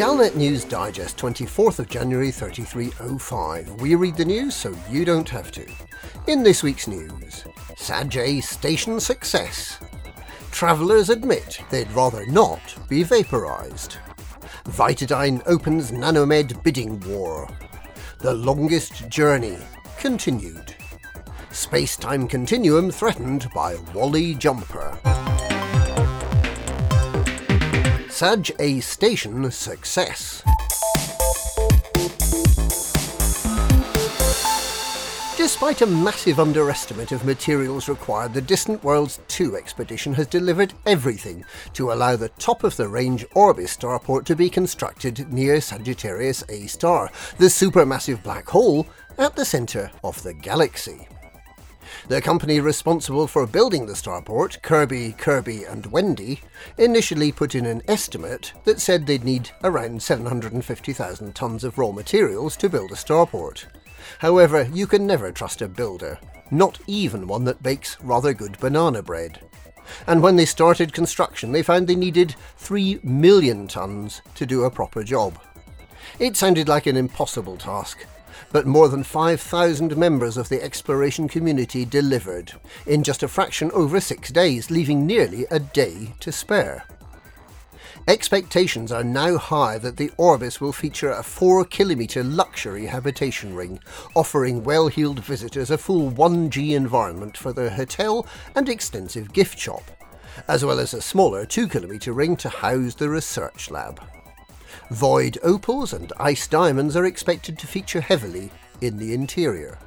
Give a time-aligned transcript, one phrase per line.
[0.00, 3.82] Galnet News Digest, 24th of January 3305.
[3.82, 5.70] We read the news so you don't have to.
[6.26, 7.44] In this week's news,
[7.76, 8.10] Sag
[8.42, 9.78] station success.
[10.52, 13.98] Travellers admit they'd rather not be vaporised.
[14.70, 17.46] Vitadyne opens Nanomed bidding war.
[18.20, 19.58] The longest journey
[19.98, 20.74] continued.
[21.50, 25.09] Space-time continuum threatened by Wally Jumper.
[28.20, 30.42] Sag A station success.
[35.38, 41.46] Despite a massive underestimate of materials required, the Distant Worlds 2 expedition has delivered everything
[41.72, 46.66] to allow the top of the range Orbis starport to be constructed near Sagittarius A
[46.66, 48.86] star, the supermassive black hole
[49.16, 51.08] at the centre of the galaxy.
[52.08, 56.40] The company responsible for building the starport, Kirby, Kirby and Wendy,
[56.78, 62.56] initially put in an estimate that said they'd need around 750,000 tonnes of raw materials
[62.56, 63.66] to build a starport.
[64.18, 66.18] However, you can never trust a builder,
[66.50, 69.40] not even one that bakes rather good banana bread.
[70.06, 74.70] And when they started construction, they found they needed 3 million tonnes to do a
[74.70, 75.38] proper job.
[76.18, 78.06] It sounded like an impossible task,
[78.52, 82.52] but more than 5,000 members of the exploration community delivered
[82.86, 86.84] in just a fraction over six days, leaving nearly a day to spare.
[88.08, 93.78] Expectations are now high that the Orbis will feature a 4 kilometre luxury habitation ring,
[94.16, 98.26] offering well heeled visitors a full 1G environment for their hotel
[98.56, 99.82] and extensive gift shop,
[100.48, 104.00] as well as a smaller 2 kilometre ring to house the research lab.
[104.90, 108.50] Void opals and ice diamonds are expected to feature heavily
[108.80, 109.78] in the interior.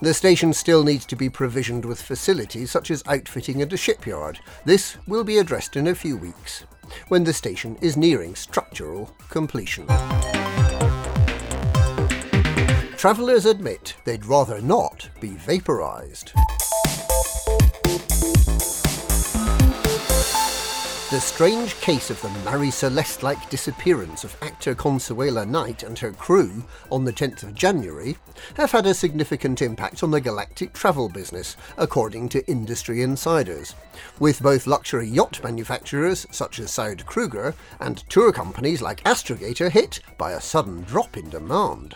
[0.00, 4.40] The station still needs to be provisioned with facilities such as outfitting and a shipyard.
[4.64, 6.64] This will be addressed in a few weeks,
[7.08, 9.86] when the station is nearing structural completion.
[12.96, 16.32] Travellers admit they'd rather not be vaporised.
[21.14, 26.10] The strange case of the Marie Celeste like disappearance of actor Consuela Knight and her
[26.10, 28.16] crew on the 10th of January
[28.56, 33.76] have had a significant impact on the galactic travel business, according to industry insiders,
[34.18, 40.00] with both luxury yacht manufacturers such as Saud Kruger and tour companies like Astrogator hit
[40.18, 41.94] by a sudden drop in demand.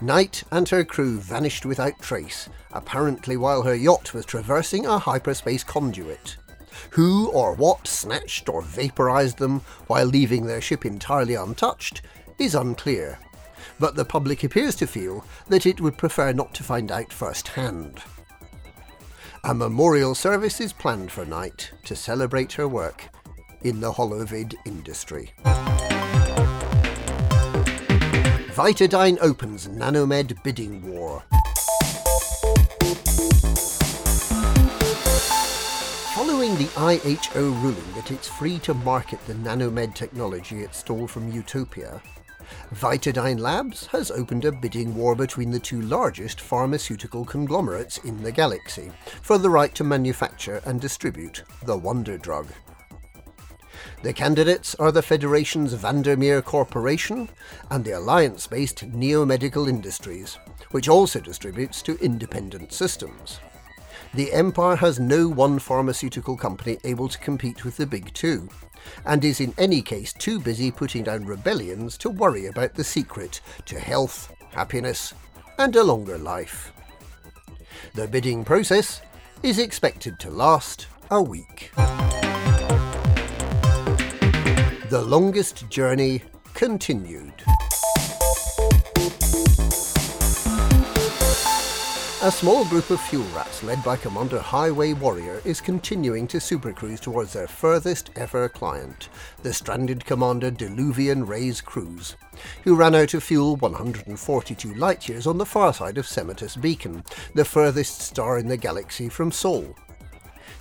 [0.00, 5.62] Knight and her crew vanished without trace, apparently while her yacht was traversing a hyperspace
[5.62, 6.36] conduit.
[6.90, 12.02] Who or what snatched or vaporized them while leaving their ship entirely untouched
[12.38, 13.18] is unclear,
[13.78, 18.00] but the public appears to feel that it would prefer not to find out firsthand.
[19.44, 23.08] A memorial service is planned for Knight to celebrate her work
[23.62, 25.32] in the holovid industry.
[28.54, 31.22] Vitadyne opens Nanomed bidding war.
[36.30, 41.32] Following the IHO ruling that it's free to market the nanomed technology it stole from
[41.32, 42.00] Utopia,
[42.72, 48.30] Vitadyne Labs has opened a bidding war between the two largest pharmaceutical conglomerates in the
[48.30, 48.92] galaxy
[49.22, 52.46] for the right to manufacture and distribute the wonder drug.
[54.04, 57.28] The candidates are the Federation's Vandermeer Corporation
[57.72, 60.38] and the alliance based Neomedical Industries,
[60.70, 63.40] which also distributes to Independent Systems.
[64.12, 68.48] The Empire has no one pharmaceutical company able to compete with the big two,
[69.06, 73.40] and is in any case too busy putting down rebellions to worry about the secret
[73.66, 75.14] to health, happiness,
[75.58, 76.72] and a longer life.
[77.94, 79.00] The bidding process
[79.44, 81.70] is expected to last a week.
[84.90, 86.22] The longest journey
[86.52, 87.44] continued.
[92.22, 97.00] A small group of fuel rats led by Commander Highway Warrior is continuing to supercruise
[97.00, 99.08] towards their furthest ever client,
[99.42, 102.16] the stranded Commander Diluvian Rays Cruise,
[102.62, 107.02] who ran out of fuel 142 light years on the far side of Semotus Beacon,
[107.34, 109.74] the furthest star in the galaxy from Sol.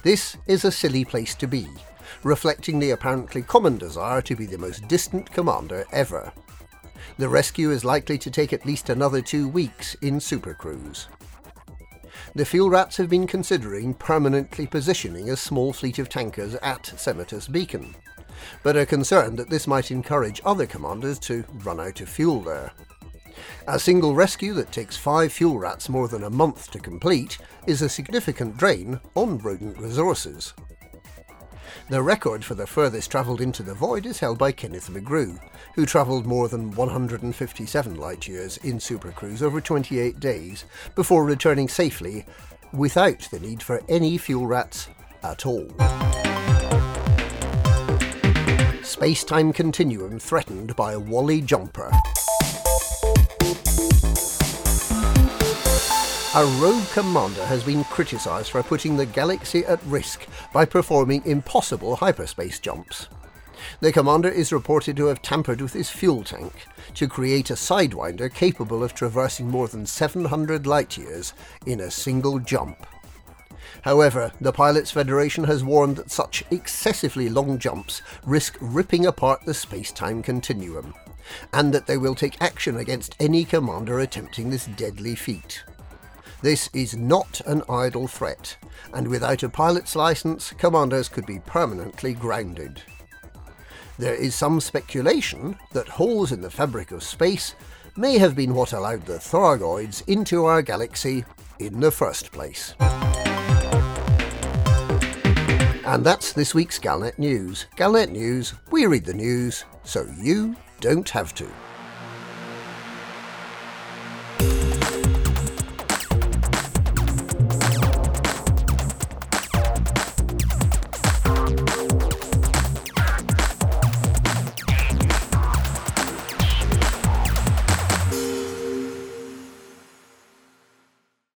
[0.02, 1.68] This is a silly place to be,
[2.24, 6.32] reflecting the apparently common desire to be the most distant commander ever.
[7.18, 11.08] The rescue is likely to take at least another two weeks in supercruise
[12.36, 17.48] the fuel rats have been considering permanently positioning a small fleet of tankers at Semotus
[17.48, 17.96] Beacon,
[18.64, 22.72] but are concerned that this might encourage other commanders to run out of fuel there.
[23.68, 27.38] A single rescue that takes five fuel rats more than a month to complete
[27.68, 30.54] is a significant drain on rodent resources.
[31.90, 35.40] The record for the furthest travelled into the void is held by Kenneth McGrew,
[35.76, 41.68] who travelled more than 157 light years in Super Cruise over 28 days before returning
[41.68, 42.26] safely
[42.74, 44.90] without the need for any fuel rats
[45.24, 45.68] at all.
[48.84, 51.92] Space time continuum threatened by a Wally jumper.
[56.36, 61.96] A rogue commander has been criticised for putting the galaxy at risk by performing impossible
[61.96, 63.08] hyperspace jumps.
[63.80, 66.54] The commander is reported to have tampered with his fuel tank
[66.94, 71.34] to create a sidewinder capable of traversing more than 700 light years
[71.66, 72.86] in a single jump.
[73.82, 79.56] However, the Pilots Federation has warned that such excessively long jumps risk ripping apart the
[79.56, 80.94] space time continuum,
[81.52, 85.64] and that they will take action against any commander attempting this deadly feat.
[86.42, 88.58] This is not an idle threat,
[88.94, 92.82] and without a pilot's license, commanders could be permanently grounded.
[93.98, 97.56] There is some speculation that holes in the fabric of space
[97.98, 101.26] may have been what allowed the Thargoids into our galaxy
[101.60, 102.76] in the first place.
[105.86, 107.66] And that's this week's Galnet News.
[107.76, 111.50] Galnet News, we read the news, so you don't have to.